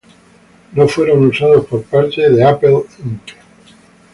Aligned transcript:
No 0.73 0.87
fueron 0.87 1.27
usados 1.27 1.67
por 1.67 1.83
parte 1.83 2.23
Apple 2.43 2.71
Inc. 3.05 3.21